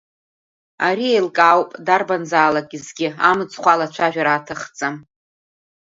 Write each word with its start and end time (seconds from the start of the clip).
Ари 0.87 1.07
еилкаауп, 1.17 1.69
дарбанзаалак 1.85 2.69
изгьы 2.77 3.07
амыцхә 3.29 3.69
алацәажәара 3.73 4.31
аҭахӡам. 4.35 4.95